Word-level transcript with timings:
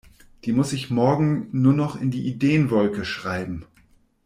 Die 0.45 0.51
muss 0.51 0.73
ich 0.73 0.89
morgen 0.89 1.47
nur 1.51 1.73
noch 1.73 1.95
in 1.95 2.09
die 2.09 2.25
Ideenwolke 2.25 3.05
schreiben. 3.05 3.67